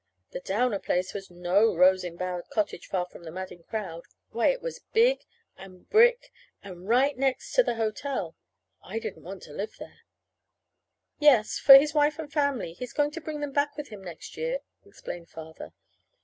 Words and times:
(The 0.31 0.39
Downer 0.39 0.79
place 0.79 1.13
was 1.13 1.29
no 1.29 1.75
rose 1.75 2.03
embowered 2.03 2.49
cottage 2.49 2.87
far 2.87 3.05
from 3.05 3.23
the 3.23 3.29
madding 3.29 3.61
crowd! 3.61 4.05
Why, 4.31 4.47
it 4.47 4.59
was 4.59 4.81
big, 4.93 5.25
and 5.57 5.87
brick, 5.91 6.31
and 6.63 6.89
right 6.89 7.15
next 7.15 7.53
to 7.53 7.61
the 7.63 7.75
hotel! 7.75 8.35
I 8.83 8.97
didn't 8.97 9.21
want 9.25 9.43
to 9.43 9.53
live 9.53 9.75
there.) 9.77 9.99
"Yes 11.19 11.59
for 11.59 11.75
his 11.75 11.93
wife 11.93 12.17
and 12.17 12.33
family. 12.33 12.73
He's 12.73 12.93
going 12.93 13.11
to 13.11 13.21
bring 13.21 13.41
them 13.41 13.51
back 13.51 13.77
with 13.77 13.89
him 13.89 14.03
next 14.03 14.35
year," 14.37 14.61
explained 14.83 15.29
Father. 15.29 15.71